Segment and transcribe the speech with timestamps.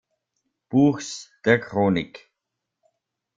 [0.71, 2.31] Buchs der Chronik.